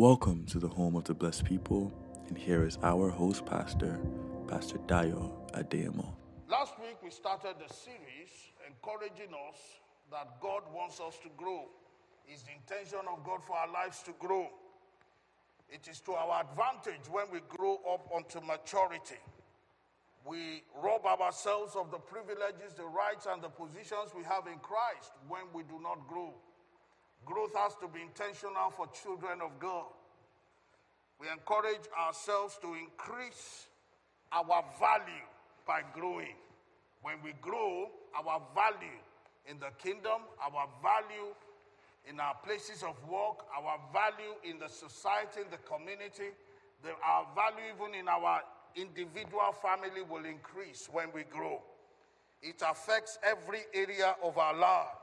Welcome 0.00 0.46
to 0.46 0.58
the 0.58 0.66
home 0.66 0.96
of 0.96 1.04
the 1.04 1.12
blessed 1.12 1.44
people, 1.44 1.92
and 2.26 2.38
here 2.38 2.64
is 2.64 2.78
our 2.82 3.10
host 3.10 3.44
pastor, 3.44 4.00
Pastor 4.48 4.78
Dayo 4.86 5.30
Adeyemo. 5.52 6.14
Last 6.48 6.72
week 6.80 6.96
we 7.04 7.10
started 7.10 7.56
the 7.58 7.68
series 7.68 8.32
encouraging 8.66 9.34
us 9.50 9.60
that 10.10 10.40
God 10.40 10.62
wants 10.72 11.00
us 11.00 11.18
to 11.22 11.28
grow. 11.36 11.68
It's 12.26 12.44
the 12.44 12.52
intention 12.52 13.00
of 13.12 13.22
God 13.26 13.44
for 13.44 13.58
our 13.58 13.70
lives 13.70 14.02
to 14.04 14.12
grow. 14.18 14.48
It 15.68 15.86
is 15.86 16.00
to 16.08 16.12
our 16.12 16.46
advantage 16.48 17.06
when 17.10 17.26
we 17.30 17.40
grow 17.50 17.78
up 17.92 18.08
unto 18.16 18.40
maturity. 18.40 19.20
We 20.24 20.62
rob 20.82 21.04
ourselves 21.04 21.76
of 21.76 21.90
the 21.90 21.98
privileges, 21.98 22.72
the 22.74 22.86
rights, 22.86 23.26
and 23.30 23.42
the 23.42 23.50
positions 23.50 24.16
we 24.16 24.24
have 24.24 24.46
in 24.46 24.60
Christ 24.60 25.12
when 25.28 25.42
we 25.52 25.62
do 25.64 25.78
not 25.82 26.08
grow. 26.08 26.32
Growth 27.24 27.54
has 27.54 27.74
to 27.76 27.88
be 27.88 28.00
intentional 28.00 28.70
for 28.70 28.86
children 28.88 29.40
of 29.42 29.58
God. 29.58 29.86
We 31.20 31.28
encourage 31.28 31.86
ourselves 31.98 32.58
to 32.62 32.74
increase 32.74 33.66
our 34.32 34.64
value 34.78 35.28
by 35.66 35.82
growing. 35.94 36.36
When 37.02 37.16
we 37.22 37.32
grow, 37.40 37.90
our 38.16 38.40
value 38.54 39.00
in 39.46 39.58
the 39.58 39.70
kingdom, 39.82 40.22
our 40.42 40.68
value 40.82 41.34
in 42.08 42.18
our 42.18 42.34
places 42.42 42.82
of 42.82 42.96
work, 43.08 43.44
our 43.56 43.78
value 43.92 44.34
in 44.44 44.58
the 44.58 44.68
society, 44.68 45.40
in 45.44 45.50
the 45.50 45.58
community, 45.58 46.32
the, 46.82 46.90
our 47.04 47.26
value 47.34 47.74
even 47.74 47.94
in 47.94 48.08
our 48.08 48.40
individual 48.74 49.52
family 49.62 50.02
will 50.08 50.24
increase 50.24 50.88
when 50.90 51.08
we 51.12 51.24
grow. 51.24 51.60
It 52.42 52.62
affects 52.66 53.18
every 53.22 53.60
area 53.74 54.16
of 54.22 54.38
our 54.38 54.56
lives. 54.56 54.99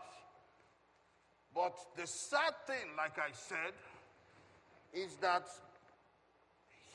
But 1.58 1.74
the 1.96 2.06
sad 2.06 2.54
thing, 2.68 2.94
like 2.96 3.18
I 3.18 3.34
said, 3.34 3.74
is 4.94 5.16
that 5.22 5.48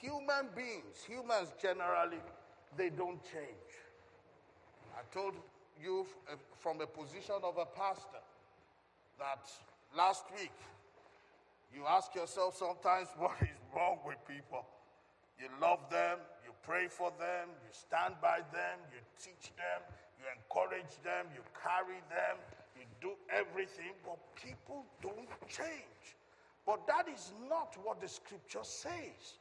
human 0.01 0.55
beings, 0.55 1.03
humans 1.05 1.49
generally, 1.61 2.23
they 2.77 2.89
don't 2.89 3.21
change. 3.25 3.71
I 4.95 5.03
told 5.13 5.35
you 5.83 6.07
uh, 6.31 6.37
from 6.61 6.81
a 6.81 6.87
position 6.87 7.43
of 7.43 7.59
a 7.59 7.67
pastor 7.67 8.23
that 9.19 9.51
last 9.97 10.27
week 10.39 10.55
you 11.75 11.83
ask 11.89 12.15
yourself 12.15 12.57
sometimes 12.57 13.09
what 13.19 13.35
is 13.43 13.59
wrong 13.75 13.99
with 14.07 14.19
people. 14.29 14.65
You 15.41 15.49
love 15.61 15.81
them, 15.91 16.19
you 16.47 16.53
pray 16.63 16.87
for 16.87 17.11
them, 17.19 17.51
you 17.67 17.73
stand 17.73 18.15
by 18.23 18.39
them, 18.53 18.79
you 18.95 19.01
teach 19.19 19.51
them, 19.59 19.83
you 20.21 20.25
encourage 20.31 21.03
them, 21.03 21.27
you 21.35 21.43
carry 21.59 21.99
them, 22.15 22.39
you 22.83 23.11
do 23.11 23.15
everything, 23.31 23.95
but 24.05 24.19
people 24.35 24.85
don't 25.03 25.31
change. 25.49 26.19
But 26.67 26.87
that 26.87 27.07
is 27.09 27.33
not 27.49 27.77
what 27.83 28.01
the 28.01 28.09
scripture 28.09 28.63
says. 28.63 29.39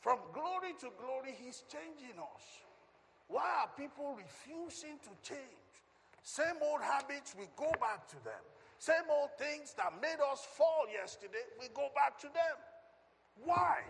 From 0.00 0.18
glory 0.32 0.72
to 0.80 0.88
glory, 1.00 1.34
He's 1.36 1.64
changing 1.72 2.16
us. 2.20 2.44
Why 3.28 3.64
are 3.64 3.70
people 3.76 4.16
refusing 4.16 4.98
to 5.02 5.10
change? 5.22 5.72
Same 6.22 6.60
old 6.62 6.80
habits, 6.80 7.34
we 7.38 7.46
go 7.56 7.70
back 7.80 8.08
to 8.08 8.16
them. 8.24 8.42
Same 8.78 9.08
old 9.10 9.30
things 9.38 9.74
that 9.74 9.92
made 10.00 10.20
us 10.32 10.46
fall 10.56 10.84
yesterday, 10.92 11.44
we 11.60 11.68
go 11.74 11.88
back 11.94 12.18
to 12.20 12.26
them. 12.26 12.56
Why? 13.44 13.80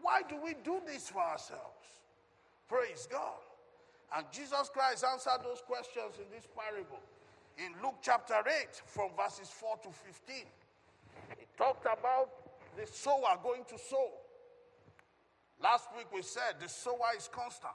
Why 0.00 0.22
do 0.28 0.36
we 0.42 0.54
do 0.64 0.80
this 0.86 1.08
for 1.08 1.20
ourselves? 1.20 1.86
Praise 2.68 3.06
God. 3.10 3.40
And 4.16 4.26
Jesus 4.32 4.70
Christ 4.72 5.04
answered 5.04 5.42
those 5.42 5.62
questions 5.66 6.18
in 6.18 6.30
this 6.34 6.46
parable 6.54 7.02
in 7.58 7.72
Luke 7.82 7.96
chapter 8.02 8.34
8, 8.34 8.82
from 8.86 9.10
verses 9.16 9.48
4 9.48 9.76
to 9.82 9.88
15. 9.88 10.36
He 11.38 11.46
talked 11.56 11.86
about 11.86 12.28
the 12.76 12.86
sower 12.86 13.38
going 13.42 13.64
to 13.68 13.78
sow. 13.78 14.10
Last 15.62 15.88
week 15.96 16.06
we 16.12 16.22
said 16.22 16.60
the 16.60 16.68
sower 16.68 17.16
is 17.16 17.28
constant. 17.32 17.72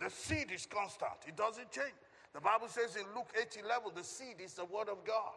The 0.00 0.10
seed 0.10 0.50
is 0.52 0.66
constant. 0.66 1.12
It 1.26 1.36
doesn't 1.36 1.70
change. 1.70 1.92
The 2.32 2.40
Bible 2.40 2.68
says 2.68 2.96
in 2.96 3.04
Luke 3.14 3.28
8 3.38 3.58
11, 3.62 3.92
the 3.94 4.02
seed 4.02 4.40
is 4.42 4.54
the 4.54 4.64
word 4.64 4.88
of 4.88 5.04
God. 5.04 5.36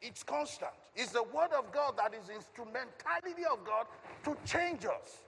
It's 0.00 0.22
constant. 0.22 0.70
It's 0.94 1.10
the 1.10 1.24
word 1.24 1.50
of 1.58 1.72
God 1.72 1.94
that 1.98 2.14
is 2.14 2.30
instrumentality 2.30 3.44
of 3.50 3.64
God 3.64 3.86
to 4.24 4.36
change 4.46 4.84
us. 4.84 5.24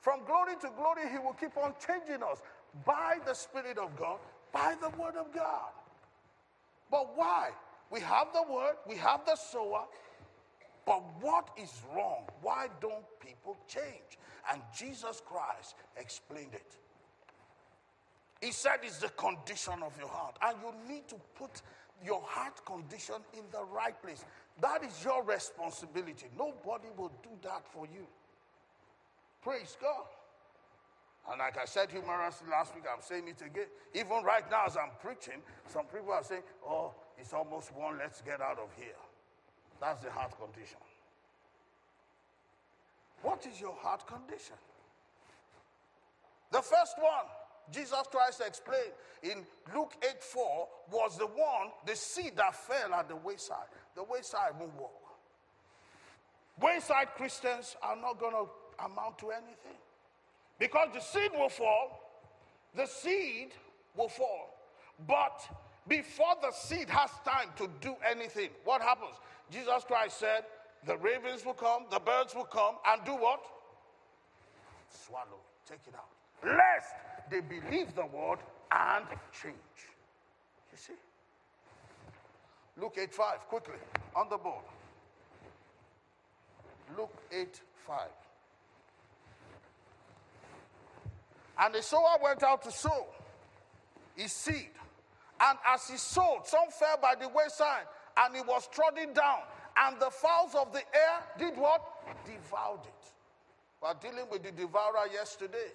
From 0.00 0.20
glory 0.26 0.54
to 0.60 0.70
glory, 0.76 1.08
He 1.10 1.18
will 1.18 1.32
keep 1.32 1.56
on 1.56 1.74
changing 1.84 2.22
us 2.22 2.42
by 2.84 3.18
the 3.26 3.34
Spirit 3.34 3.78
of 3.78 3.96
God, 3.96 4.18
by 4.52 4.74
the 4.80 4.90
word 4.90 5.16
of 5.16 5.32
God. 5.34 5.70
But 6.92 7.16
why? 7.16 7.50
We 7.90 8.00
have 8.00 8.28
the 8.32 8.42
word, 8.52 8.74
we 8.86 8.96
have 8.96 9.24
the 9.26 9.34
sower, 9.34 9.86
but 10.86 11.02
what 11.20 11.48
is 11.60 11.72
wrong? 11.94 12.24
Why 12.42 12.68
don't 12.80 13.04
people 13.18 13.56
change? 13.66 14.18
And 14.52 14.62
Jesus 14.76 15.22
Christ 15.26 15.74
explained 15.96 16.52
it. 16.52 16.76
He 18.40 18.52
said 18.52 18.78
it's 18.82 18.98
the 18.98 19.08
condition 19.10 19.82
of 19.82 19.96
your 19.98 20.08
heart, 20.08 20.36
and 20.42 20.56
you 20.62 20.94
need 20.94 21.08
to 21.08 21.16
put 21.34 21.62
your 22.04 22.20
heart 22.24 22.64
condition 22.66 23.16
in 23.34 23.44
the 23.52 23.64
right 23.64 24.00
place. 24.02 24.24
That 24.60 24.84
is 24.84 25.04
your 25.04 25.22
responsibility. 25.22 26.26
Nobody 26.36 26.88
will 26.96 27.12
do 27.22 27.30
that 27.42 27.66
for 27.72 27.86
you. 27.86 28.06
Praise 29.42 29.76
God. 29.80 30.06
Like 31.42 31.58
I 31.58 31.64
said 31.64 31.90
humorously 31.90 32.46
last 32.48 32.72
week, 32.72 32.84
I'm 32.86 33.02
saying 33.02 33.26
it 33.26 33.42
again. 33.44 33.66
Even 33.94 34.22
right 34.22 34.48
now, 34.48 34.62
as 34.64 34.76
I'm 34.76 34.92
preaching, 35.00 35.42
some 35.66 35.86
people 35.86 36.12
are 36.12 36.22
saying, 36.22 36.42
Oh, 36.64 36.94
it's 37.18 37.32
almost 37.32 37.74
one, 37.74 37.98
let's 37.98 38.20
get 38.20 38.40
out 38.40 38.60
of 38.60 38.68
here. 38.76 39.02
That's 39.80 39.98
the 40.04 40.10
heart 40.12 40.38
condition. 40.38 40.78
What 43.22 43.44
is 43.44 43.60
your 43.60 43.74
heart 43.74 44.06
condition? 44.06 44.54
The 46.52 46.62
first 46.62 46.94
one, 46.98 47.26
Jesus 47.72 48.04
Christ 48.12 48.40
explained 48.46 48.92
in 49.24 49.44
Luke 49.74 49.94
8 50.00 50.22
4, 50.22 50.68
was 50.92 51.18
the 51.18 51.26
one, 51.26 51.72
the 51.86 51.96
seed 51.96 52.36
that 52.36 52.54
fell 52.54 52.94
at 52.94 53.08
the 53.08 53.16
wayside. 53.16 53.66
The 53.96 54.04
wayside 54.04 54.52
won't 54.60 54.78
walk. 54.78 54.92
Wayside 56.60 57.08
Christians 57.16 57.74
are 57.82 57.96
not 57.96 58.20
going 58.20 58.34
to 58.34 58.84
amount 58.84 59.18
to 59.18 59.32
anything. 59.32 59.78
Because 60.62 60.90
the 60.94 61.00
seed 61.00 61.32
will 61.36 61.48
fall, 61.48 62.00
the 62.76 62.86
seed 62.86 63.48
will 63.96 64.08
fall. 64.08 64.54
But 65.08 65.42
before 65.88 66.36
the 66.40 66.52
seed 66.52 66.88
has 66.88 67.10
time 67.24 67.48
to 67.56 67.68
do 67.80 67.96
anything, 68.08 68.50
what 68.62 68.80
happens? 68.80 69.16
Jesus 69.50 69.82
Christ 69.88 70.20
said, 70.20 70.44
the 70.86 70.96
ravens 70.98 71.44
will 71.44 71.54
come, 71.54 71.86
the 71.90 71.98
birds 71.98 72.36
will 72.36 72.44
come, 72.44 72.76
and 72.86 73.04
do 73.04 73.10
what? 73.10 73.40
Swallow, 74.88 75.40
take 75.68 75.80
it 75.88 75.96
out. 75.96 76.06
Lest 76.44 76.94
they 77.28 77.40
believe 77.40 77.96
the 77.96 78.06
word 78.06 78.38
and 78.70 79.04
change. 79.32 79.56
You 80.70 80.78
see? 80.78 80.92
Luke 82.80 82.96
8 83.00 83.12
5, 83.12 83.38
quickly, 83.48 83.80
on 84.14 84.28
the 84.28 84.38
board. 84.38 84.64
Luke 86.96 87.20
8 87.32 87.60
5. 87.84 87.98
And 91.58 91.74
the 91.74 91.82
sower 91.82 92.18
went 92.22 92.42
out 92.42 92.62
to 92.62 92.70
sow 92.70 93.06
his 94.16 94.32
seed. 94.32 94.70
And 95.40 95.58
as 95.66 95.88
he 95.88 95.96
sowed, 95.96 96.42
some 96.44 96.70
fell 96.70 96.98
by 97.00 97.14
the 97.20 97.28
wayside, 97.28 97.86
and 98.16 98.36
it 98.36 98.46
was 98.46 98.68
trodden 98.68 99.12
down. 99.12 99.40
And 99.76 99.98
the 99.98 100.10
fowls 100.10 100.54
of 100.54 100.72
the 100.72 100.82
air 100.94 101.20
did 101.38 101.56
what? 101.56 101.82
Devoured 102.24 102.80
it. 102.84 103.12
We 103.82 103.88
are 103.88 103.94
dealing 103.94 104.26
with 104.30 104.42
the 104.44 104.52
devourer 104.52 105.08
yesterday. 105.12 105.72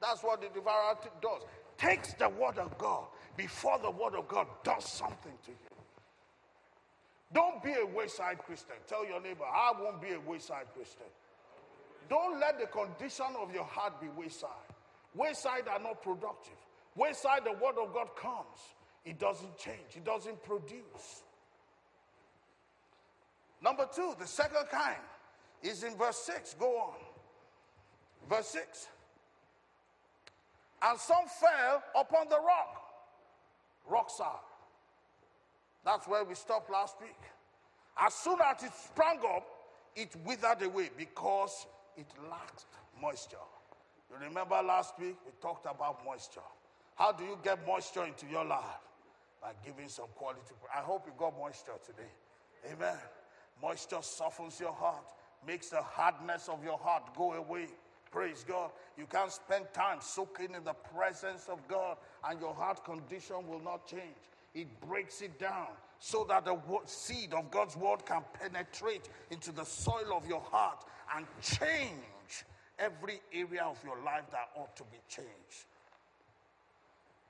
That's 0.00 0.22
what 0.22 0.42
the 0.42 0.48
devourer 0.48 0.96
does. 1.22 1.42
Takes 1.78 2.12
the 2.14 2.28
word 2.28 2.58
of 2.58 2.76
God 2.76 3.04
before 3.36 3.78
the 3.78 3.90
word 3.90 4.14
of 4.14 4.28
God 4.28 4.46
does 4.62 4.84
something 4.84 5.32
to 5.44 5.50
you. 5.50 5.56
Don't 7.32 7.62
be 7.62 7.72
a 7.72 7.86
wayside 7.86 8.38
Christian. 8.38 8.74
Tell 8.88 9.06
your 9.06 9.20
neighbor, 9.20 9.44
I 9.44 9.72
won't 9.80 10.02
be 10.02 10.10
a 10.10 10.20
wayside 10.20 10.66
Christian. 10.74 11.06
Don't 12.08 12.40
let 12.40 12.58
the 12.58 12.66
condition 12.66 13.26
of 13.40 13.54
your 13.54 13.64
heart 13.64 14.00
be 14.00 14.08
wayside. 14.16 14.50
Wayside 15.14 15.68
are 15.68 15.80
not 15.80 16.02
productive. 16.02 16.56
Wayside, 16.96 17.44
the 17.44 17.52
word 17.52 17.76
of 17.82 17.92
God 17.92 18.14
comes. 18.16 18.58
It 19.04 19.18
doesn't 19.18 19.56
change, 19.58 19.96
it 19.96 20.04
doesn't 20.04 20.42
produce. 20.42 21.22
Number 23.62 23.86
two, 23.94 24.14
the 24.18 24.26
second 24.26 24.66
kind 24.70 24.96
is 25.62 25.82
in 25.82 25.96
verse 25.96 26.16
6. 26.18 26.54
Go 26.58 26.76
on. 26.78 26.94
Verse 28.28 28.46
6. 28.48 28.88
And 30.82 30.98
some 30.98 31.24
fell 31.40 31.82
upon 31.98 32.28
the 32.28 32.38
rock, 32.38 32.82
rock 33.86 34.10
side. 34.10 34.26
That's 35.84 36.06
where 36.08 36.24
we 36.24 36.34
stopped 36.34 36.70
last 36.70 36.96
week. 37.00 37.20
As 38.00 38.14
soon 38.14 38.38
as 38.44 38.62
it 38.62 38.72
sprang 38.74 39.18
up, 39.34 39.46
it 39.94 40.14
withered 40.24 40.62
away 40.62 40.90
because 40.96 41.66
it 41.96 42.06
lacked 42.30 42.64
moisture. 43.00 43.36
You 44.10 44.16
remember 44.26 44.60
last 44.62 44.98
week 44.98 45.16
we 45.24 45.32
talked 45.40 45.66
about 45.66 46.04
moisture. 46.04 46.40
How 46.96 47.12
do 47.12 47.24
you 47.24 47.38
get 47.42 47.64
moisture 47.66 48.04
into 48.04 48.26
your 48.26 48.44
life? 48.44 48.64
By 49.40 49.52
giving 49.64 49.88
some 49.88 50.08
quality. 50.16 50.40
I 50.74 50.80
hope 50.80 51.06
you 51.06 51.12
got 51.16 51.38
moisture 51.38 51.78
today. 51.86 52.10
Amen. 52.72 52.98
Moisture 53.62 54.02
softens 54.02 54.60
your 54.60 54.72
heart. 54.72 55.06
makes 55.46 55.70
the 55.70 55.80
hardness 55.80 56.48
of 56.48 56.62
your 56.62 56.76
heart 56.76 57.14
go 57.16 57.32
away. 57.32 57.68
Praise 58.10 58.44
God. 58.46 58.70
You 58.98 59.06
can't 59.06 59.30
spend 59.30 59.66
time 59.72 59.98
soaking 60.00 60.54
in 60.54 60.64
the 60.64 60.74
presence 60.74 61.46
of 61.48 61.66
God, 61.68 61.96
and 62.28 62.40
your 62.40 62.52
heart 62.52 62.84
condition 62.84 63.46
will 63.48 63.60
not 63.60 63.86
change. 63.86 64.16
It 64.54 64.68
breaks 64.80 65.22
it 65.22 65.38
down 65.38 65.68
so 66.00 66.26
that 66.28 66.44
the 66.44 66.58
seed 66.86 67.32
of 67.32 67.50
God's 67.50 67.76
word 67.76 68.04
can 68.04 68.22
penetrate 68.34 69.08
into 69.30 69.52
the 69.52 69.64
soil 69.64 70.12
of 70.12 70.26
your 70.26 70.40
heart 70.40 70.84
and 71.16 71.24
change 71.40 72.02
every 72.80 73.20
area 73.32 73.62
of 73.62 73.78
your 73.84 73.96
life 74.04 74.24
that 74.32 74.48
ought 74.56 74.74
to 74.76 74.82
be 74.84 74.98
changed. 75.08 75.66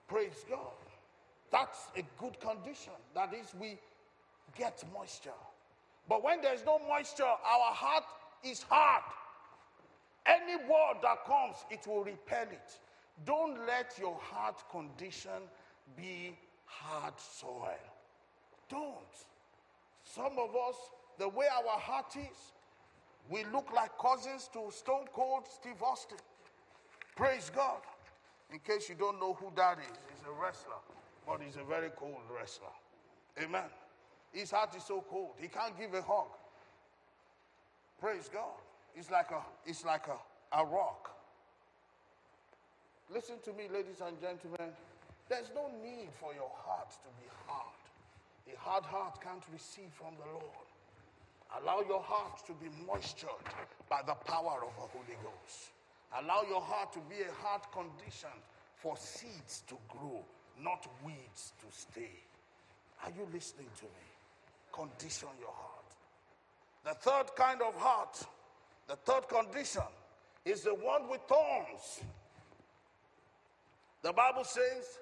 Praise 0.08 0.44
God. 0.48 0.58
That's 1.52 1.88
a 1.96 2.02
good 2.18 2.38
condition. 2.40 2.92
That 3.14 3.34
is, 3.34 3.52
we 3.60 3.78
get 4.56 4.82
moisture. 4.94 5.30
But 6.08 6.24
when 6.24 6.40
there's 6.40 6.64
no 6.64 6.78
moisture, 6.88 7.24
our 7.24 7.74
heart 7.74 8.04
is 8.44 8.62
hard. 8.62 9.02
Any 10.26 10.56
word 10.56 10.98
that 11.02 11.24
comes, 11.26 11.56
it 11.70 11.86
will 11.86 12.04
repel 12.04 12.46
it. 12.50 12.78
Don't 13.24 13.66
let 13.66 13.98
your 13.98 14.16
heart 14.20 14.62
condition 14.70 15.48
be 15.96 16.36
hard 16.64 17.14
soil. 17.18 17.78
Don't. 18.68 18.94
Some 20.04 20.32
of 20.38 20.54
us, 20.68 20.76
the 21.18 21.28
way 21.28 21.46
our 21.46 21.78
heart 21.78 22.14
is, 22.16 22.52
we 23.28 23.44
look 23.52 23.72
like 23.74 23.90
cousins 23.98 24.48
to 24.52 24.70
Stone 24.70 25.06
Cold 25.12 25.44
Steve 25.52 25.82
Austin. 25.82 26.18
Praise 27.16 27.50
God. 27.54 27.80
In 28.52 28.58
case 28.60 28.88
you 28.88 28.94
don't 28.96 29.20
know 29.20 29.34
who 29.34 29.52
that 29.56 29.78
is, 29.78 29.98
he's 30.08 30.26
a 30.26 30.32
wrestler, 30.42 30.80
but 31.26 31.40
he's 31.40 31.56
a 31.56 31.64
very 31.64 31.90
cold 31.90 32.16
wrestler. 32.34 32.74
Amen. 33.40 33.70
His 34.32 34.50
heart 34.50 34.74
is 34.76 34.84
so 34.84 35.04
cold, 35.08 35.34
he 35.38 35.48
can't 35.48 35.78
give 35.78 35.94
a 35.94 36.02
hug. 36.02 36.26
Praise 38.00 38.30
God. 38.32 38.58
It's 38.96 39.10
like 39.10 39.30
a, 39.30 39.42
it's 39.66 39.84
like 39.84 40.06
a, 40.08 40.58
a 40.58 40.64
rock. 40.64 41.10
Listen 43.12 43.36
to 43.44 43.52
me, 43.52 43.64
ladies 43.72 44.00
and 44.04 44.20
gentlemen. 44.20 44.72
There's 45.28 45.50
no 45.54 45.70
need 45.82 46.08
for 46.18 46.34
your 46.34 46.50
heart 46.64 46.90
to 46.90 47.10
be 47.22 47.28
hard. 47.46 47.74
A 48.52 48.58
hard 48.58 48.84
heart 48.84 49.20
can't 49.22 49.44
receive 49.52 49.90
from 49.92 50.14
the 50.18 50.26
Lord. 50.32 50.66
Allow 51.58 51.82
your 51.88 52.02
heart 52.02 52.46
to 52.46 52.52
be 52.52 52.68
moistured 52.86 53.30
by 53.88 54.02
the 54.06 54.14
power 54.14 54.60
of 54.62 54.74
the 54.76 54.98
Holy 54.98 55.16
Ghost. 55.22 55.70
Allow 56.22 56.42
your 56.48 56.60
heart 56.60 56.92
to 56.92 57.00
be 57.08 57.22
a 57.22 57.32
heart 57.42 57.70
condition 57.72 58.30
for 58.76 58.96
seeds 58.96 59.62
to 59.68 59.76
grow, 59.88 60.24
not 60.60 60.86
weeds 61.04 61.52
to 61.60 61.66
stay. 61.76 62.10
Are 63.04 63.10
you 63.10 63.26
listening 63.32 63.68
to 63.78 63.84
me? 63.84 64.08
Condition 64.72 65.28
your 65.40 65.52
heart. 65.52 65.80
The 66.84 66.94
third 66.94 67.34
kind 67.36 67.60
of 67.62 67.74
heart, 67.76 68.22
the 68.88 68.96
third 68.96 69.28
condition, 69.28 69.82
is 70.44 70.62
the 70.62 70.74
one 70.74 71.08
with 71.08 71.20
thorns. 71.28 72.00
The 74.02 74.12
Bible 74.12 74.44
says 74.44 74.98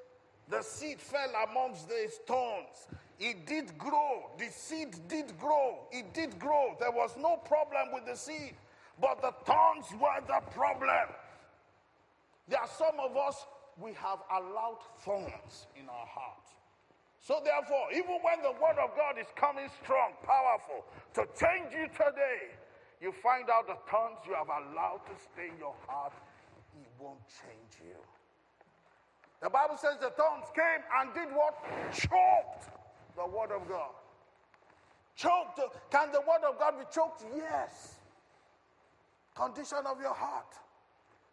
the 0.50 0.62
seed 0.62 1.00
fell 1.00 1.30
amongst 1.50 1.88
the 1.88 2.10
thorns. 2.26 2.88
It 3.18 3.46
did 3.46 3.76
grow. 3.76 4.30
The 4.38 4.48
seed 4.50 4.96
did 5.08 5.38
grow. 5.38 5.80
It 5.90 6.14
did 6.14 6.38
grow. 6.38 6.76
There 6.78 6.92
was 6.92 7.16
no 7.18 7.36
problem 7.36 7.92
with 7.92 8.06
the 8.06 8.16
seed, 8.16 8.54
but 9.00 9.20
the 9.20 9.32
thorns 9.44 9.86
were 10.00 10.20
the 10.26 10.40
problem. 10.52 11.08
There 12.48 12.60
are 12.60 12.70
some 12.78 12.98
of 13.00 13.16
us, 13.16 13.44
we 13.80 13.92
have 13.94 14.18
allowed 14.32 14.78
thorns 15.04 15.66
in 15.76 15.88
our 15.88 16.06
heart. 16.06 16.46
So, 17.20 17.40
therefore, 17.44 17.92
even 17.92 18.18
when 18.22 18.40
the 18.42 18.52
word 18.52 18.78
of 18.82 18.96
God 18.96 19.18
is 19.20 19.26
coming 19.36 19.68
strong, 19.82 20.12
powerful, 20.24 20.84
to 21.14 21.26
change 21.38 21.74
you 21.74 21.88
today, 21.88 22.54
you 23.02 23.12
find 23.12 23.50
out 23.50 23.66
the 23.66 23.76
thorns 23.90 24.18
you 24.26 24.34
have 24.34 24.48
allowed 24.48 25.02
to 25.06 25.14
stay 25.32 25.48
in 25.52 25.58
your 25.58 25.74
heart, 25.86 26.12
it 26.80 26.88
won't 26.98 27.20
change 27.28 27.84
you. 27.84 27.98
The 29.40 29.50
Bible 29.50 29.76
says 29.76 29.96
the 30.00 30.10
thorns 30.10 30.46
came 30.54 30.82
and 30.98 31.14
did 31.14 31.34
what? 31.34 31.54
Choked 31.92 32.70
the 33.16 33.26
word 33.26 33.52
of 33.52 33.68
God. 33.68 33.90
Choked. 35.14 35.60
Can 35.90 36.12
the 36.12 36.20
word 36.20 36.48
of 36.48 36.58
God 36.58 36.78
be 36.78 36.84
choked? 36.92 37.24
Yes. 37.36 37.96
Condition 39.34 39.78
of 39.86 40.00
your 40.00 40.14
heart. 40.14 40.54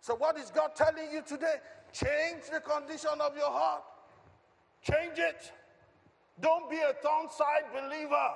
So, 0.02 0.16
what 0.16 0.38
is 0.38 0.52
God 0.52 0.76
telling 0.76 1.12
you 1.12 1.24
today? 1.24 1.56
Change 1.92 2.44
the 2.52 2.60
condition 2.60 3.20
of 3.22 3.36
your 3.36 3.50
heart. 3.50 3.84
Change 4.84 5.18
it. 5.18 5.52
Don't 6.40 6.70
be 6.70 6.78
a 6.78 6.94
thorn 7.02 7.28
side 7.30 7.66
believer. 7.74 8.30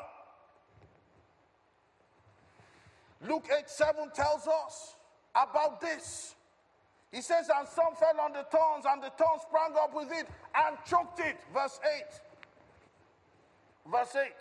Luke 3.28 3.48
8 3.56 3.70
7 3.70 4.10
tells 4.16 4.48
us 4.48 4.96
about 5.36 5.82
this. 5.82 6.36
He 7.12 7.22
says, 7.22 7.50
And 7.58 7.68
some 7.68 7.96
fell 7.96 8.20
on 8.22 8.34
the 8.34 8.44
thorns, 8.44 8.86
and 8.88 9.02
the 9.02 9.10
thorns 9.12 9.42
sprang 9.42 9.74
up 9.82 9.94
with 9.94 10.12
it 10.12 10.28
and 10.56 10.78
choked 10.86 11.20
it. 11.20 11.38
Verse 11.54 11.80
8. 11.84 12.04
Verse 13.92 14.16
8. 14.16 14.32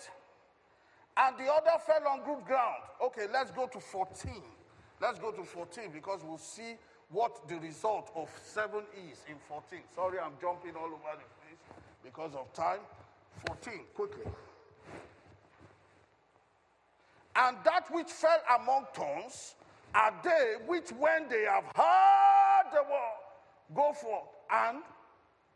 And 1.17 1.37
the 1.39 1.53
other 1.53 1.73
fell 1.85 2.07
on 2.09 2.21
good 2.25 2.45
ground. 2.45 2.83
Okay, 3.03 3.27
let's 3.33 3.51
go 3.51 3.67
to 3.67 3.81
14. 3.81 4.33
Let's 5.01 5.19
go 5.19 5.33
to 5.33 5.43
14 5.43 5.91
because 5.93 6.21
we'll 6.25 6.39
see 6.39 6.77
what 7.11 7.49
the 7.49 7.57
result 7.59 8.11
of 8.15 8.29
7 8.45 8.83
is 9.11 9.25
in 9.29 9.37
14. 9.49 9.81
Sorry, 9.95 10.19
I'm 10.19 10.33
jumping 10.41 10.77
all 10.77 10.87
over 10.87 11.13
the 11.13 11.27
place 11.41 11.59
because 12.05 12.35
of 12.35 12.53
time. 12.53 12.81
14, 13.47 13.81
quickly. 13.95 14.25
And 17.35 17.57
that 17.65 17.87
which 17.91 18.11
fell 18.11 18.39
among 18.61 18.87
thorns 18.95 19.55
are 19.95 20.13
they 20.23 20.57
which, 20.67 20.91
when 20.91 21.29
they 21.29 21.45
have 21.45 21.65
heard 21.75 22.28
the 22.73 22.83
word, 22.83 23.75
go 23.75 23.93
forth. 23.93 24.29
And 24.51 24.79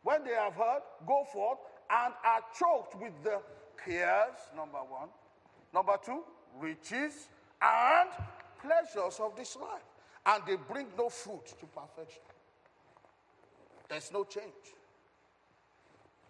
when 0.03 0.25
they 0.25 0.35
have 0.35 0.55
heard, 0.55 0.83
go 1.07 1.25
forth 1.33 1.59
and 1.91 2.15
are 2.25 2.43
choked 2.59 3.01
with 3.01 3.13
the 3.23 3.41
cares, 3.85 4.37
number 4.57 4.79
one. 4.79 5.09
Number 5.73 5.97
two, 6.05 6.23
riches 6.59 7.29
and 7.61 8.11
pleasures 8.61 9.21
of 9.21 9.37
this 9.37 9.57
life. 9.57 9.83
And 10.27 10.43
they 10.47 10.57
bring 10.57 10.87
no 10.97 11.09
fruit 11.09 11.47
to 11.47 11.67
perfection. 11.67 12.23
There's 13.89 14.13
no 14.13 14.25
change. 14.25 14.45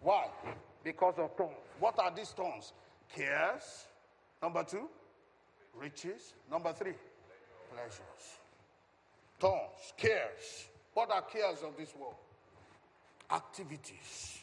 Why? 0.00 0.26
Because 0.82 1.14
of 1.18 1.36
thorns. 1.36 1.54
What 1.78 1.98
are 1.98 2.12
these 2.14 2.30
thorns? 2.30 2.72
Cares. 3.14 3.86
Number 4.42 4.64
two, 4.64 4.88
riches. 5.74 6.34
Number 6.50 6.72
three, 6.72 6.94
pleasures. 7.72 8.38
Thorns, 9.38 9.92
cares. 9.96 10.68
What 10.94 11.10
are 11.10 11.22
cares 11.22 11.62
of 11.62 11.76
this 11.76 11.94
world? 11.96 12.16
Activities, 13.30 14.38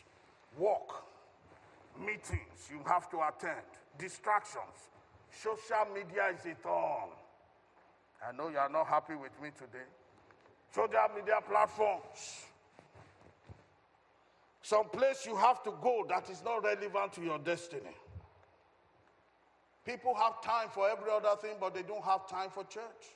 work, 0.57 1.03
meetings 1.99 2.69
you 2.71 2.79
have 2.87 3.09
to 3.11 3.17
attend, 3.17 3.65
distractions. 3.97 4.89
Social 5.31 5.85
media 5.93 6.33
is 6.33 6.45
a 6.45 6.55
thorn. 6.55 7.09
I 8.27 8.35
know 8.35 8.49
you 8.49 8.57
are 8.57 8.69
not 8.69 8.87
happy 8.87 9.15
with 9.15 9.31
me 9.41 9.49
today. 9.55 9.85
Social 10.73 11.15
media 11.15 11.39
platforms. 11.47 12.45
Some 14.61 14.85
place 14.89 15.25
you 15.25 15.35
have 15.35 15.63
to 15.63 15.73
go 15.81 16.05
that 16.09 16.29
is 16.29 16.43
not 16.43 16.63
relevant 16.63 17.13
to 17.13 17.21
your 17.21 17.39
destiny. 17.39 17.95
People 19.85 20.13
have 20.15 20.41
time 20.43 20.67
for 20.69 20.89
every 20.89 21.09
other 21.09 21.35
thing, 21.41 21.55
but 21.59 21.73
they 21.73 21.81
don't 21.81 22.03
have 22.03 22.27
time 22.27 22.49
for 22.49 22.63
church. 22.65 23.15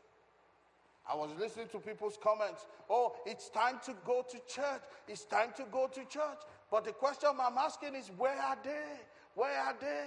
I 1.09 1.15
was 1.15 1.31
listening 1.37 1.67
to 1.73 1.79
people's 1.79 2.17
comments. 2.21 2.65
Oh, 2.89 3.13
it's 3.25 3.49
time 3.49 3.79
to 3.85 3.93
go 4.05 4.25
to 4.29 4.37
church. 4.47 4.81
It's 5.07 5.25
time 5.25 5.49
to 5.57 5.63
go 5.71 5.87
to 5.87 5.99
church. 6.05 6.39
But 6.71 6.85
the 6.85 6.93
question 6.93 7.29
I'm 7.39 7.57
asking 7.57 7.95
is, 7.95 8.09
where 8.17 8.39
are 8.39 8.57
they? 8.63 8.85
Where 9.35 9.59
are 9.59 9.75
they? 9.79 10.05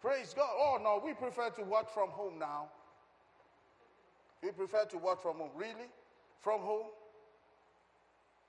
Praise 0.00 0.34
God. 0.36 0.50
Oh, 0.52 0.78
no, 0.82 1.02
we 1.04 1.14
prefer 1.14 1.50
to 1.50 1.62
work 1.62 1.92
from 1.92 2.10
home 2.10 2.38
now. 2.38 2.68
We 4.42 4.50
prefer 4.52 4.84
to 4.84 4.98
work 4.98 5.20
from 5.20 5.38
home. 5.38 5.50
Really? 5.56 5.88
From 6.40 6.60
home? 6.60 6.86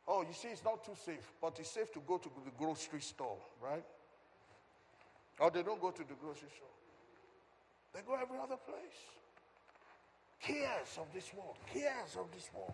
Oh, 0.07 0.21
you 0.21 0.33
see, 0.33 0.49
it's 0.49 0.63
not 0.63 0.83
too 0.83 0.95
safe, 1.03 1.31
but 1.41 1.57
it's 1.59 1.71
safe 1.71 1.91
to 1.93 2.01
go 2.05 2.17
to 2.17 2.29
the 2.43 2.51
grocery 2.59 3.01
store, 3.01 3.37
right? 3.63 3.83
Or 5.39 5.49
they 5.49 5.63
don't 5.63 5.81
go 5.81 5.89
to 5.89 6.03
the 6.03 6.13
grocery 6.21 6.49
store. 6.55 6.67
They 7.93 8.01
go 8.01 8.13
every 8.21 8.37
other 8.37 8.57
place. 8.57 8.99
Cares 10.45 10.99
of 10.99 11.07
this 11.11 11.33
world, 11.33 11.55
cares 11.73 12.15
of 12.19 12.27
this 12.31 12.51
world, 12.53 12.73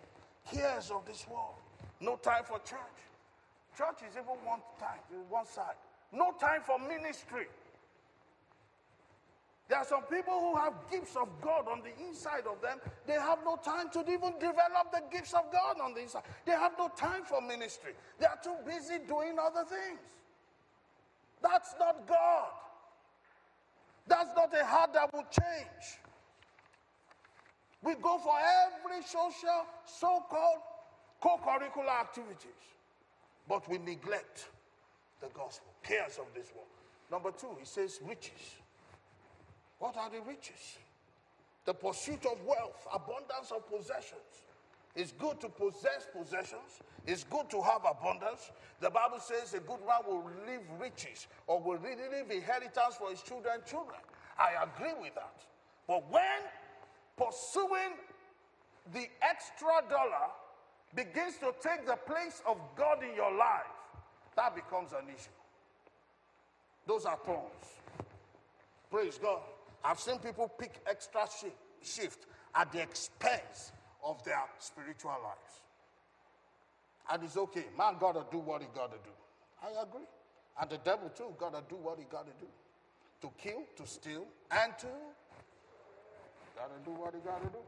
cares 0.52 0.90
of 0.90 1.06
this 1.06 1.26
world. 1.26 1.54
No 2.00 2.16
time 2.16 2.44
for 2.44 2.58
church. 2.58 3.00
Church 3.78 4.06
is 4.06 4.14
even 4.14 4.36
one 4.44 4.60
time, 4.78 5.00
one 5.30 5.46
side. 5.46 5.76
No 6.12 6.32
time 6.38 6.60
for 6.60 6.78
ministry. 6.78 7.46
There 9.68 9.78
are 9.78 9.86
some 9.86 10.02
people 10.02 10.38
who 10.38 10.56
have 10.56 10.74
gifts 10.90 11.16
of 11.16 11.28
God 11.40 11.66
on 11.66 11.80
the 11.80 12.06
inside 12.06 12.44
of 12.46 12.60
them. 12.60 12.78
They 13.06 13.14
have 13.14 13.38
no 13.42 13.56
time 13.56 13.88
to 13.92 14.00
even 14.00 14.34
develop 14.38 14.92
the 14.92 15.00
gifts 15.10 15.32
of 15.32 15.50
God 15.50 15.80
on 15.80 15.94
the 15.94 16.02
inside. 16.02 16.24
They 16.44 16.52
have 16.52 16.72
no 16.78 16.88
time 16.88 17.24
for 17.24 17.40
ministry. 17.40 17.92
They 18.18 18.26
are 18.26 18.38
too 18.44 18.56
busy 18.66 18.98
doing 19.08 19.38
other 19.38 19.64
things. 19.64 19.98
That's 21.42 21.74
not 21.80 22.06
God. 22.06 22.50
That's 24.06 24.28
not 24.36 24.52
a 24.54 24.62
heart 24.62 24.92
that 24.92 25.10
will 25.14 25.24
change. 25.30 25.98
We 27.82 27.94
go 27.96 28.18
for 28.18 28.34
every 28.38 29.02
social, 29.04 29.66
so 29.84 30.22
called 30.28 30.60
co 31.20 31.38
curricular 31.38 32.00
activities, 32.00 32.62
but 33.48 33.68
we 33.68 33.78
neglect 33.78 34.48
the 35.20 35.28
gospel, 35.28 35.72
cares 35.82 36.18
of 36.18 36.26
this 36.34 36.52
world. 36.54 36.68
Number 37.10 37.30
two, 37.32 37.56
he 37.58 37.66
says 37.66 38.00
riches. 38.06 38.56
What 39.78 39.96
are 39.96 40.10
the 40.10 40.20
riches? 40.20 40.78
The 41.64 41.74
pursuit 41.74 42.24
of 42.26 42.38
wealth, 42.44 42.86
abundance 42.92 43.52
of 43.54 43.68
possessions. 43.68 44.20
It's 44.94 45.12
good 45.12 45.40
to 45.40 45.48
possess 45.48 46.06
possessions. 46.16 46.82
It's 47.06 47.24
good 47.24 47.48
to 47.50 47.62
have 47.62 47.82
abundance. 47.88 48.50
The 48.80 48.90
Bible 48.90 49.18
says 49.20 49.54
a 49.54 49.60
good 49.60 49.80
man 49.86 50.00
will 50.06 50.24
leave 50.46 50.60
riches 50.78 51.26
or 51.46 51.60
will 51.60 51.80
leave 51.82 52.30
inheritance 52.30 52.96
for 52.98 53.10
his 53.10 53.22
children 53.22 53.60
children. 53.66 53.98
I 54.38 54.62
agree 54.62 54.92
with 55.00 55.14
that. 55.14 55.34
But 55.88 56.10
when 56.10 56.42
pursuing 57.16 57.96
the 58.92 59.06
extra 59.22 59.82
dollar 59.88 60.30
begins 60.94 61.36
to 61.38 61.54
take 61.62 61.86
the 61.86 61.96
place 61.96 62.42
of 62.46 62.58
God 62.76 63.02
in 63.02 63.14
your 63.14 63.34
life, 63.34 63.70
that 64.36 64.54
becomes 64.54 64.92
an 64.92 65.08
issue. 65.08 65.30
Those 66.86 67.04
are 67.04 67.18
thorns. 67.24 67.80
Praise 68.90 69.18
God. 69.18 69.40
I've 69.84 70.00
seen 70.00 70.18
people 70.18 70.48
pick 70.58 70.80
extra 70.88 71.22
shift 71.82 72.26
at 72.54 72.70
the 72.72 72.82
expense 72.82 73.72
of 74.04 74.22
their 74.24 74.42
spiritual 74.58 75.12
lives. 75.22 75.62
And 77.10 77.24
it's 77.24 77.36
okay. 77.36 77.64
Man 77.76 77.96
gotta 77.98 78.24
do 78.30 78.38
what 78.38 78.62
he 78.62 78.68
gotta 78.74 78.96
do. 79.02 79.10
I 79.62 79.82
agree. 79.82 80.06
And 80.60 80.70
the 80.70 80.78
devil 80.78 81.08
too 81.08 81.34
gotta 81.38 81.62
do 81.68 81.76
what 81.76 81.98
he 81.98 82.04
gotta 82.10 82.32
do. 82.38 82.46
To 83.22 83.30
kill, 83.38 83.62
to 83.76 83.86
steal, 83.86 84.24
and 84.50 84.72
to 84.78 84.86
gotta 86.62 86.84
do 86.84 86.90
what 86.92 87.14
he 87.14 87.20
gotta 87.20 87.46
do. 87.46 87.58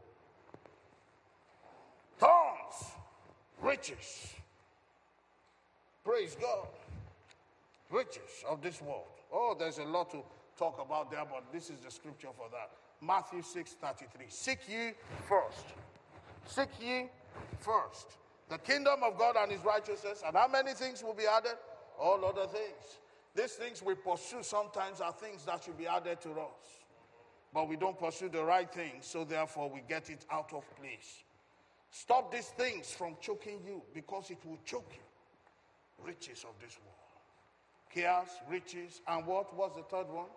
Thorns, 2.17 2.93
riches. 3.61 4.33
Praise 6.03 6.37
God. 6.39 6.67
Riches 7.89 8.43
of 8.49 8.61
this 8.61 8.81
world. 8.81 9.03
Oh, 9.31 9.55
there's 9.57 9.79
a 9.79 9.83
lot 9.83 10.11
to 10.11 10.23
talk 10.57 10.79
about 10.83 11.11
there, 11.11 11.25
but 11.25 11.43
this 11.51 11.69
is 11.69 11.79
the 11.79 11.91
scripture 11.91 12.29
for 12.37 12.47
that. 12.51 12.71
Matthew 13.01 13.41
6 13.41 13.71
33. 13.81 14.25
Seek 14.29 14.59
ye 14.69 14.91
first. 15.27 15.65
Seek 16.45 16.69
ye 16.79 17.09
first 17.59 18.17
the 18.49 18.57
kingdom 18.59 19.01
of 19.03 19.17
God 19.17 19.35
and 19.39 19.51
his 19.51 19.63
righteousness, 19.63 20.23
and 20.25 20.35
how 20.35 20.47
many 20.47 20.73
things 20.73 21.03
will 21.03 21.15
be 21.15 21.25
added? 21.25 21.57
All 21.99 22.23
other 22.23 22.47
things. 22.47 22.99
These 23.35 23.53
things 23.53 23.81
we 23.81 23.95
pursue 23.95 24.43
sometimes 24.43 25.01
are 25.01 25.11
things 25.11 25.43
that 25.45 25.63
should 25.63 25.77
be 25.77 25.87
added 25.87 26.21
to 26.21 26.31
us. 26.31 26.84
But 27.55 27.69
we 27.69 27.77
don't 27.77 27.97
pursue 27.97 28.27
the 28.27 28.43
right 28.43 28.69
thing, 28.69 28.95
so 28.99 29.23
therefore 29.23 29.69
we 29.69 29.81
get 29.87 30.09
it 30.09 30.25
out 30.29 30.51
of 30.51 30.65
place. 30.75 31.23
Stop 31.89 32.29
these 32.29 32.47
things 32.47 32.91
from 32.91 33.15
choking 33.21 33.61
you 33.65 33.81
because 33.93 34.29
it 34.29 34.39
will 34.45 34.59
choke 34.65 34.91
you. 34.91 36.05
Riches 36.05 36.43
of 36.43 36.59
this 36.61 36.77
world. 36.83 36.97
Chaos, 37.89 38.27
riches, 38.51 38.99
and 39.07 39.25
what 39.25 39.55
was 39.55 39.71
the 39.73 39.83
third 39.83 40.09
one? 40.09 40.27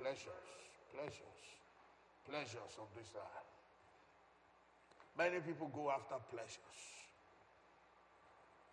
Pleasures, 0.00 0.48
pleasures, 0.94 1.44
pleasures 2.26 2.78
of 2.80 2.88
this 2.96 3.12
life. 3.14 3.48
Many 5.18 5.40
people 5.40 5.70
go 5.74 5.90
after 5.90 6.14
pleasures. 6.34 6.80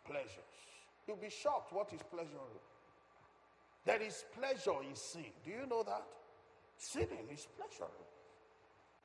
Pleasures. 0.05 0.55
You'll 1.05 1.17
be 1.17 1.29
shocked 1.29 1.73
what 1.73 1.91
is 1.91 1.99
pleasure. 2.09 2.47
There 3.83 4.01
is 4.01 4.23
pleasure 4.39 4.81
in 4.87 4.95
sin. 4.95 5.33
Do 5.43 5.51
you 5.51 5.67
know 5.69 5.83
that? 5.83 6.05
Sinning 6.77 7.27
is 7.31 7.47
pleasure. 7.57 7.91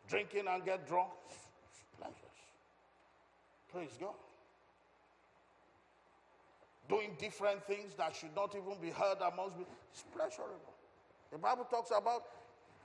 Drinking 0.09 0.47
and 0.49 0.65
get 0.65 0.87
drunk 0.87 1.11
is 1.31 1.85
pleasures. 1.99 2.17
Praise 3.73 3.97
God. 4.01 4.15
Doing 6.89 7.17
different 7.19 7.65
things 7.67 7.95
that 7.95 8.17
should 8.17 8.35
not 8.35 8.57
even 8.57 8.81
be 8.81 8.91
heard 8.91 9.19
amongst 9.33 9.57
people 9.57 9.75
is 9.95 10.05
pleasurable. 10.13 10.75
The 11.31 11.39
Bible 11.39 11.65
talks 11.71 11.91
about 11.97 12.23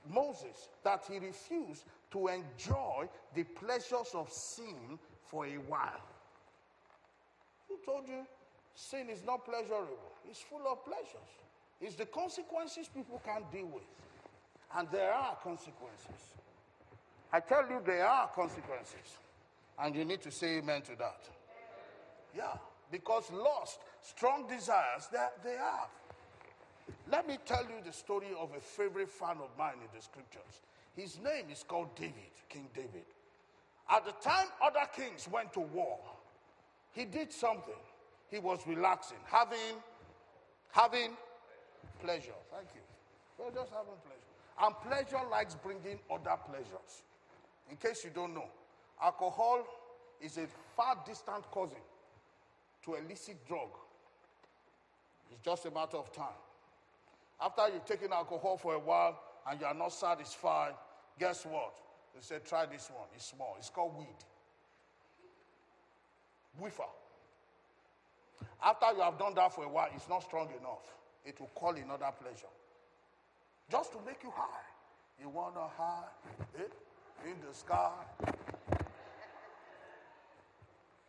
Moses 0.08 0.68
that 0.84 1.04
he 1.10 1.18
refused 1.18 1.84
to 2.12 2.28
enjoy 2.28 3.08
the 3.34 3.42
pleasures 3.42 4.12
of 4.14 4.30
sin 4.30 4.98
for 5.24 5.46
a 5.46 5.56
while. 5.56 6.00
Who 7.68 7.78
told 7.84 8.06
you 8.06 8.24
sin 8.76 9.08
is 9.10 9.24
not 9.24 9.44
pleasurable? 9.44 9.98
It's 10.28 10.40
full 10.40 10.62
of 10.70 10.84
pleasures. 10.84 11.30
It's 11.80 11.96
the 11.96 12.06
consequences 12.06 12.88
people 12.94 13.20
can't 13.24 13.50
deal 13.50 13.66
with. 13.66 13.82
And 14.76 14.88
there 14.90 15.12
are 15.12 15.36
consequences. 15.42 16.36
I 17.32 17.40
tell 17.40 17.66
you, 17.68 17.80
there 17.84 18.06
are 18.06 18.28
consequences. 18.28 19.16
And 19.78 19.96
you 19.96 20.04
need 20.04 20.20
to 20.22 20.30
say 20.30 20.58
amen 20.58 20.82
to 20.82 20.96
that. 20.98 21.20
Yeah, 22.36 22.52
because 22.90 23.30
lost, 23.32 23.78
strong 24.02 24.46
desires, 24.46 25.08
that 25.12 25.42
they 25.42 25.56
have. 25.56 25.88
Let 27.10 27.26
me 27.26 27.38
tell 27.46 27.62
you 27.62 27.82
the 27.84 27.92
story 27.92 28.28
of 28.38 28.50
a 28.54 28.60
favorite 28.60 29.08
fan 29.08 29.38
of 29.42 29.48
mine 29.58 29.76
in 29.80 29.88
the 29.96 30.02
scriptures. 30.02 30.60
His 30.94 31.18
name 31.20 31.46
is 31.50 31.64
called 31.66 31.94
David, 31.96 32.32
King 32.48 32.68
David. 32.74 33.06
At 33.90 34.04
the 34.04 34.12
time 34.12 34.48
other 34.62 34.86
kings 34.94 35.26
went 35.30 35.52
to 35.54 35.60
war, 35.60 35.98
he 36.92 37.04
did 37.04 37.32
something. 37.32 37.74
He 38.30 38.38
was 38.38 38.60
relaxing, 38.66 39.18
having, 39.24 39.80
having 40.70 41.12
pleasure. 42.02 42.32
Thank 42.52 42.68
you. 42.74 42.80
Well, 43.38 43.50
just 43.54 43.70
having 43.70 43.96
pleasure. 44.04 44.35
And 44.62 44.74
pleasure 44.82 45.24
likes 45.30 45.54
bringing 45.54 45.98
other 46.10 46.36
pleasures. 46.46 47.02
In 47.70 47.76
case 47.76 48.04
you 48.04 48.10
don't 48.14 48.34
know, 48.34 48.48
alcohol 49.02 49.66
is 50.20 50.38
a 50.38 50.46
far 50.76 50.96
distant 51.06 51.44
cousin 51.52 51.76
to 52.84 52.94
illicit 52.94 53.46
drug. 53.46 53.68
It's 55.30 55.44
just 55.44 55.66
a 55.66 55.70
matter 55.70 55.96
of 55.96 56.12
time. 56.12 56.40
After 57.40 57.68
you've 57.72 57.84
taken 57.84 58.12
alcohol 58.12 58.56
for 58.56 58.74
a 58.74 58.78
while 58.78 59.20
and 59.48 59.60
you 59.60 59.66
are 59.66 59.74
not 59.74 59.92
satisfied, 59.92 60.72
guess 61.18 61.44
what? 61.44 61.74
They 62.14 62.22
say, 62.22 62.38
try 62.46 62.64
this 62.64 62.90
one. 62.90 63.06
It's 63.14 63.26
small. 63.26 63.56
It's 63.58 63.68
called 63.68 63.98
weed. 63.98 64.06
Whiffer. 66.58 66.84
After 68.64 68.86
you 68.96 69.02
have 69.02 69.18
done 69.18 69.34
that 69.34 69.52
for 69.54 69.64
a 69.64 69.68
while, 69.68 69.88
it's 69.94 70.08
not 70.08 70.22
strong 70.22 70.48
enough. 70.58 70.94
It 71.26 71.38
will 71.38 71.50
call 71.54 71.74
another 71.74 72.08
pleasure. 72.18 72.46
Just 73.70 73.92
to 73.92 73.98
make 74.06 74.22
you 74.22 74.30
high. 74.34 74.64
You 75.20 75.28
want 75.28 75.54
to 75.54 75.62
high 75.76 76.04
eh? 76.58 77.28
in 77.28 77.34
the 77.46 77.54
sky. 77.54 77.92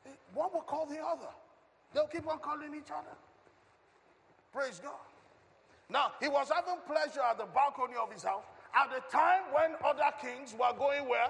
Eh? 0.05 0.09
One 0.33 0.49
will 0.53 0.61
call 0.61 0.85
the 0.85 0.99
other. 0.99 1.29
They'll 1.93 2.07
keep 2.07 2.27
on 2.27 2.39
calling 2.39 2.73
each 2.75 2.91
other. 2.91 3.15
Praise 4.53 4.79
God. 4.83 4.93
Now, 5.89 6.11
he 6.19 6.27
was 6.27 6.51
having 6.53 6.81
pleasure 6.85 7.21
at 7.21 7.37
the 7.37 7.45
balcony 7.45 7.93
of 8.01 8.11
his 8.11 8.23
house 8.23 8.43
at 8.75 8.89
the 8.89 9.01
time 9.11 9.43
when 9.53 9.71
other 9.85 10.11
kings 10.21 10.53
were 10.53 10.73
going 10.77 11.07
where? 11.07 11.29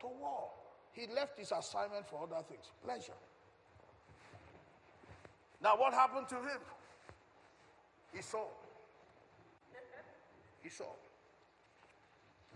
To 0.00 0.06
war. 0.20 0.50
He 0.92 1.06
left 1.14 1.38
his 1.38 1.52
assignment 1.52 2.06
for 2.06 2.22
other 2.22 2.42
things. 2.48 2.66
Pleasure. 2.84 3.12
Now, 5.62 5.76
what 5.76 5.94
happened 5.94 6.28
to 6.28 6.36
him? 6.36 6.60
He 8.12 8.22
saw. 8.22 8.44
He 10.62 10.70
saw. 10.70 10.92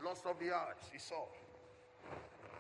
Lost 0.05 0.27
of 0.27 0.39
the 0.39 0.53
eyes. 0.53 0.89
He 0.93 0.99
saw. 0.99 1.25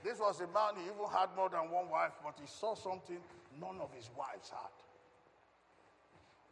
This 0.03 0.19
was 0.19 0.41
a 0.41 0.47
man, 0.49 0.77
he 0.77 0.85
even 0.85 1.07
had 1.13 1.29
more 1.37 1.49
than 1.49 1.71
one 1.71 1.91
wife, 1.91 2.13
but 2.23 2.35
he 2.41 2.47
saw 2.47 2.75
something 2.75 3.19
none 3.61 3.81
of 3.81 3.93
his 3.93 4.11
wives 4.17 4.51
had. 4.51 4.71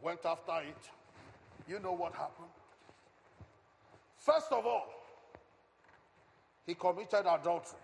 Went 0.02 0.24
after 0.24 0.60
it 0.68 0.90
you 1.66 1.78
know 1.78 1.92
what 1.92 2.12
happened? 2.12 2.48
First 4.18 4.52
of 4.52 4.66
all, 4.66 4.88
he 6.66 6.74
committed 6.74 7.26
adultery. 7.26 7.78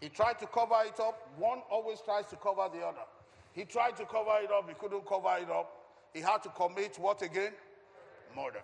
He 0.00 0.08
tried 0.08 0.38
to 0.40 0.46
cover 0.46 0.76
it 0.86 0.98
up. 1.00 1.28
One 1.38 1.60
always 1.70 2.00
tries 2.00 2.26
to 2.26 2.36
cover 2.36 2.68
the 2.72 2.84
other. 2.84 3.06
He 3.52 3.64
tried 3.64 3.96
to 3.96 4.04
cover 4.04 4.38
it 4.42 4.50
up, 4.50 4.68
he 4.68 4.74
couldn't 4.74 5.06
cover 5.06 5.36
it 5.40 5.50
up. 5.50 5.72
He 6.14 6.20
had 6.20 6.42
to 6.44 6.48
commit 6.50 6.96
what 6.98 7.22
again? 7.22 7.52
Murder. 8.36 8.62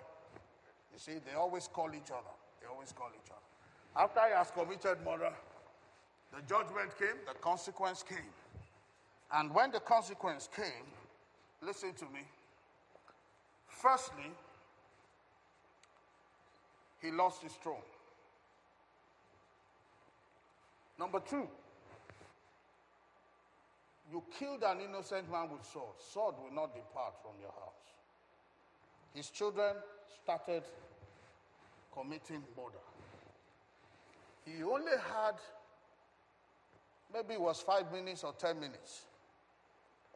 You 0.94 0.98
see, 0.98 1.12
they 1.26 1.34
always 1.36 1.68
call 1.68 1.90
each 1.94 2.10
other. 2.10 2.34
They 2.60 2.66
always 2.66 2.92
call 2.92 3.10
each 3.14 3.30
other. 3.30 4.04
After 4.04 4.20
he 4.26 4.34
has 4.34 4.50
committed 4.50 5.04
murder, 5.04 5.32
the 6.34 6.40
judgment 6.48 6.96
came, 6.98 7.18
the 7.26 7.34
consequence 7.40 8.02
came. 8.02 8.32
And 9.32 9.52
when 9.52 9.70
the 9.70 9.80
consequence 9.80 10.48
came, 10.54 10.86
listen 11.60 11.92
to 11.94 12.04
me, 12.06 12.20
Firstly, 13.84 14.30
he 17.02 17.10
lost 17.10 17.42
his 17.42 17.52
throne. 17.52 17.84
Number 20.98 21.20
two, 21.20 21.46
you 24.10 24.22
killed 24.38 24.62
an 24.62 24.78
innocent 24.80 25.30
man 25.30 25.50
with 25.50 25.66
sword. 25.66 25.96
Sword 25.98 26.36
will 26.42 26.54
not 26.54 26.74
depart 26.74 27.14
from 27.20 27.32
your 27.40 27.50
house. 27.50 27.92
His 29.12 29.28
children 29.28 29.74
started 30.22 30.62
committing 31.92 32.42
murder. 32.56 32.78
He 34.44 34.62
only 34.62 34.92
had 34.92 35.34
maybe 37.12 37.34
it 37.34 37.40
was 37.40 37.60
five 37.60 37.90
minutes 37.92 38.24
or 38.24 38.32
10 38.32 38.60
minutes 38.60 39.02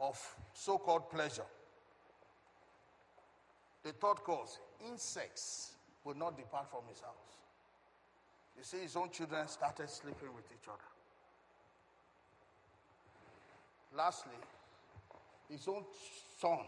of 0.00 0.18
so 0.52 0.78
called 0.78 1.10
pleasure. 1.10 1.46
The 3.84 3.92
third 3.92 4.16
cause 4.24 4.58
insects 4.90 5.72
will 6.04 6.16
not 6.16 6.36
depart 6.36 6.70
from 6.70 6.80
his 6.88 7.00
house. 7.00 7.14
You 8.56 8.64
see, 8.64 8.78
his 8.78 8.96
own 8.96 9.10
children 9.10 9.46
started 9.46 9.88
sleeping 9.88 10.28
with 10.34 10.44
each 10.52 10.68
other. 10.68 10.78
Lastly, 13.96 14.32
his 15.48 15.66
own 15.68 15.84
son, 16.40 16.66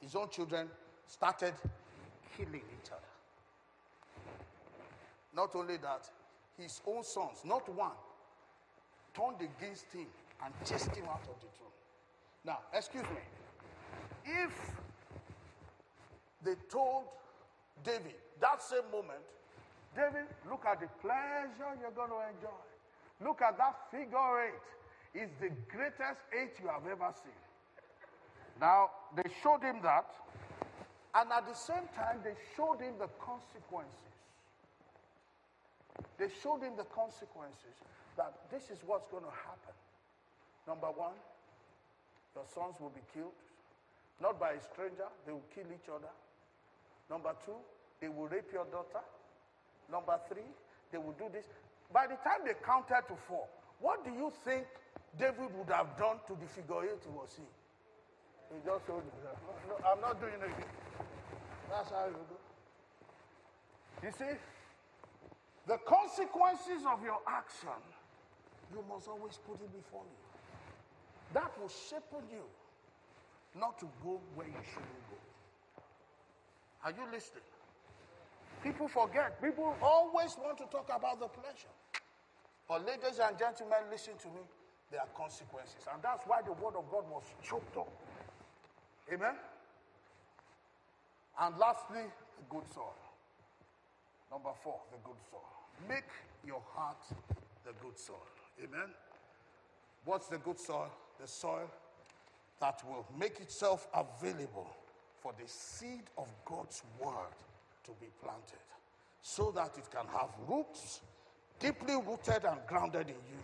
his 0.00 0.14
own 0.14 0.30
children 0.30 0.68
started 1.06 1.54
killing 2.38 2.62
each 2.62 2.90
other. 2.90 3.12
Not 5.34 5.54
only 5.54 5.76
that, 5.78 6.08
his 6.56 6.80
own 6.86 7.02
sons, 7.02 7.42
not 7.44 7.68
one, 7.68 7.98
turned 9.14 9.42
against 9.42 9.92
him 9.92 10.06
and 10.44 10.54
chased 10.64 10.94
him 10.94 11.04
out 11.04 11.22
of 11.28 11.36
the 11.40 11.50
throne. 11.58 11.74
Now, 12.44 12.58
excuse 12.72 13.04
me. 13.04 13.22
If 14.24 14.52
they 16.44 16.54
told 16.70 17.04
David 17.84 18.14
that 18.40 18.62
same 18.62 18.88
moment, 18.92 19.24
David, 19.96 20.26
look 20.48 20.64
at 20.66 20.80
the 20.80 20.88
pleasure 21.00 21.74
you're 21.80 21.90
going 21.90 22.10
to 22.10 22.22
enjoy. 22.34 22.62
Look 23.24 23.42
at 23.42 23.58
that 23.58 23.90
figure 23.90 24.42
eight. 24.46 24.66
It's 25.14 25.32
the 25.40 25.50
greatest 25.74 26.20
eight 26.38 26.54
you 26.62 26.68
have 26.68 26.86
ever 26.86 27.12
seen. 27.22 27.32
Now, 28.60 28.90
they 29.16 29.28
showed 29.42 29.62
him 29.62 29.80
that, 29.82 30.06
and 31.14 31.32
at 31.32 31.48
the 31.48 31.54
same 31.54 31.88
time, 31.96 32.20
they 32.22 32.34
showed 32.56 32.80
him 32.80 32.94
the 32.98 33.08
consequences. 33.20 34.12
They 36.18 36.28
showed 36.42 36.62
him 36.62 36.76
the 36.76 36.88
consequences 36.90 37.74
that 38.16 38.34
this 38.50 38.70
is 38.70 38.78
what's 38.84 39.06
going 39.08 39.24
to 39.24 39.34
happen. 39.46 39.74
Number 40.66 40.88
one, 40.92 41.16
your 42.34 42.44
sons 42.44 42.76
will 42.78 42.92
be 42.92 43.00
killed, 43.14 43.34
not 44.20 44.38
by 44.38 44.52
a 44.52 44.60
stranger, 44.60 45.08
they 45.24 45.32
will 45.32 45.48
kill 45.54 45.66
each 45.72 45.88
other. 45.88 46.10
Number 47.08 47.32
two, 47.46 47.56
they 48.00 48.08
will 48.08 48.28
rape 48.28 48.52
your 48.52 48.66
daughter. 48.66 49.02
Number 49.90 50.18
three, 50.28 50.46
they 50.92 50.98
will 50.98 51.16
do 51.16 51.26
this. 51.32 51.46
By 51.92 52.06
the 52.06 52.20
time 52.20 52.44
they 52.44 52.52
counted 52.60 53.08
to 53.08 53.16
four, 53.26 53.48
what 53.80 54.04
do 54.04 54.10
you 54.10 54.30
think 54.44 54.66
David 55.18 55.50
would 55.56 55.72
have 55.72 55.96
done 55.96 56.20
to 56.28 56.36
the 56.36 56.46
figure 56.52 56.84
eight 56.84 57.00
he 57.00 57.10
was 57.10 57.32
seeing? 57.32 57.54
He 58.52 58.60
just 58.64 58.86
told 58.86 59.04
me, 59.04 59.10
no, 59.68 59.76
I'm 59.88 60.00
not 60.00 60.20
doing 60.20 60.36
it 60.36 60.44
again. 60.44 60.87
That's 61.70 61.90
how 61.90 62.06
you 62.06 62.24
do. 62.28 64.06
You 64.06 64.12
see, 64.12 64.38
the 65.66 65.78
consequences 65.86 66.86
of 66.90 67.02
your 67.04 67.18
action, 67.28 67.80
you 68.72 68.84
must 68.88 69.08
always 69.08 69.38
put 69.46 69.60
it 69.60 69.72
before 69.74 70.04
you. 70.04 70.18
That 71.34 71.52
will 71.60 71.68
shape 71.68 72.08
you 72.30 72.44
not 73.58 73.78
to 73.80 73.86
go 74.02 74.20
where 74.34 74.46
you 74.46 74.62
shouldn't 74.72 75.04
go. 75.10 75.16
Are 76.84 76.92
you 76.92 77.04
listening? 77.12 77.42
People 78.62 78.88
forget. 78.88 79.40
People 79.42 79.76
always 79.82 80.36
want 80.38 80.58
to 80.58 80.64
talk 80.70 80.88
about 80.94 81.20
the 81.20 81.28
pleasure. 81.28 81.74
But, 82.68 82.86
ladies 82.86 83.18
and 83.18 83.38
gentlemen, 83.38 83.78
listen 83.90 84.14
to 84.22 84.28
me. 84.28 84.40
There 84.90 85.00
are 85.00 85.08
consequences. 85.14 85.86
And 85.92 86.02
that's 86.02 86.24
why 86.26 86.40
the 86.42 86.52
word 86.52 86.74
of 86.76 86.90
God 86.90 87.04
was 87.10 87.24
choked 87.42 87.76
up. 87.76 87.92
Amen? 89.12 89.34
And 91.40 91.56
lastly, 91.58 92.02
the 92.02 92.44
good 92.48 92.66
soil. 92.74 92.94
Number 94.30 94.50
four, 94.62 94.80
the 94.90 94.98
good 95.04 95.20
soil. 95.30 95.40
Make 95.88 96.10
your 96.46 96.62
heart 96.74 97.02
the 97.64 97.72
good 97.82 97.98
soil. 97.98 98.26
Amen? 98.62 98.88
What's 100.04 100.26
the 100.26 100.38
good 100.38 100.58
soil? 100.58 100.90
The 101.20 101.26
soil 101.26 101.70
that 102.60 102.82
will 102.88 103.06
make 103.18 103.40
itself 103.40 103.86
available 103.94 104.68
for 105.20 105.32
the 105.40 105.48
seed 105.48 106.02
of 106.16 106.28
God's 106.44 106.82
word 107.00 107.34
to 107.84 107.90
be 108.00 108.06
planted 108.22 108.58
so 109.22 109.52
that 109.52 109.76
it 109.76 109.90
can 109.90 110.06
have 110.12 110.30
roots 110.48 111.00
deeply 111.58 111.94
rooted 111.94 112.44
and 112.44 112.58
grounded 112.66 113.08
in 113.08 113.14
you, 113.14 113.42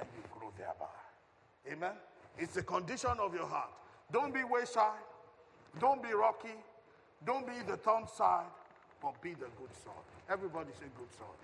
and 0.00 0.08
you 0.16 0.22
grow 0.38 0.50
thereby. 0.56 0.86
Amen? 1.70 1.96
It's 2.38 2.54
the 2.54 2.62
condition 2.62 3.10
of 3.20 3.34
your 3.34 3.46
heart. 3.46 3.70
Don't 4.10 4.32
be 4.32 4.42
wayside, 4.44 5.04
don't 5.78 6.02
be 6.02 6.12
rocky, 6.12 6.54
don't 7.24 7.46
be 7.46 7.52
the 7.66 7.76
thorn 7.76 8.06
side, 8.06 8.46
but 9.00 9.20
be 9.22 9.30
the 9.30 9.50
good 9.58 9.74
soil. 9.84 10.02
Everybody 10.30 10.70
say 10.72 10.86
good 10.96 11.12
soil. 11.16 11.34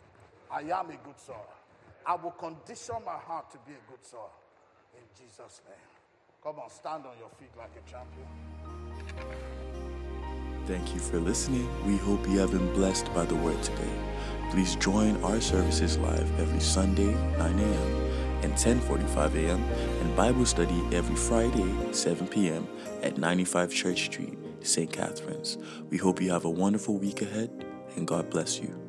I 0.51 0.61
am 0.61 0.91
a 0.91 0.97
good 1.05 1.19
soil. 1.19 1.49
I 2.07 2.14
will 2.14 2.31
condition 2.33 2.97
my 3.05 3.19
heart 3.19 3.51
to 3.51 3.59
be 3.67 3.73
a 3.73 3.91
good 3.91 4.05
soil. 4.05 4.33
In 4.97 5.03
Jesus' 5.17 5.61
name. 5.69 5.77
Come 6.43 6.61
on, 6.61 6.71
stand 6.71 7.05
on 7.05 7.19
your 7.19 7.29
feet 7.38 7.51
like 7.57 7.71
a 7.77 7.91
champion. 7.91 8.27
Thank 10.67 10.95
you 10.95 11.01
for 11.01 11.19
listening. 11.19 11.67
We 11.87 11.97
hope 11.97 12.29
you 12.29 12.38
have 12.38 12.53
been 12.53 12.73
blessed 12.75 13.12
by 13.14 13.25
the 13.25 13.35
word 13.37 13.62
today. 13.62 13.91
Please 14.51 14.77
join 14.77 15.23
our 15.25 15.41
services 15.41 15.99
live 15.99 16.41
every 16.41 16.61
Sunday, 16.61 17.14
9 17.38 17.59
a.m. 17.59 18.43
and 18.43 18.53
10:45 18.55 19.35
a.m. 19.35 19.62
and 19.62 20.17
Bible 20.17 20.47
study 20.47 20.81
every 20.93 21.17
Friday, 21.17 21.93
7 21.93 22.29
p.m. 22.29 22.69
at 23.03 23.19
95 23.19 23.73
Church 23.73 24.05
Street, 24.05 24.38
St. 24.66 24.92
Catharines. 24.92 25.59
We 25.90 25.99
hope 25.99 26.21
you 26.21 26.31
have 26.31 26.44
a 26.44 26.51
wonderful 26.51 26.99
week 26.99 27.23
ahead 27.23 27.51
and 27.97 28.07
God 28.07 28.31
bless 28.31 28.59
you. 28.61 28.88